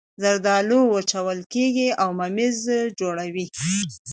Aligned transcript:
زردالو 0.23 0.79
وچول 0.93 1.39
کیږي 1.53 1.89
او 2.01 2.09
ممیز 2.21 2.59
جوړوي 2.99 3.45